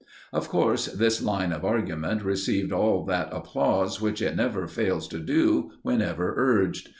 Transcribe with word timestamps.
Of 0.33 0.49
course, 0.49 0.87
this 0.87 1.21
line 1.21 1.51
of 1.51 1.63
argument 1.63 2.23
received 2.23 2.71
all 2.71 3.05
that 3.05 3.31
applause 3.31 4.01
which 4.01 4.19
it 4.19 4.35
never 4.35 4.65
fails 4.65 5.07
to 5.09 5.19
do 5.19 5.73
whenever 5.83 6.33
urged. 6.37 6.89